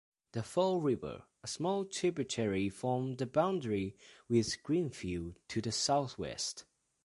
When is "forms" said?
2.69-3.17